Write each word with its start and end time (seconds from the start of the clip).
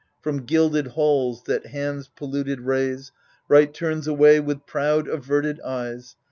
From 0.19 0.45
gilded 0.47 0.87
halls, 0.87 1.43
that 1.43 1.67
hands 1.67 2.07
polluted 2.07 2.61
raise, 2.61 3.11
Right 3.47 3.71
turns 3.71 4.07
away 4.07 4.39
with 4.39 4.65
proud 4.65 5.07
averted 5.07 5.59
eyes. 5.59 6.15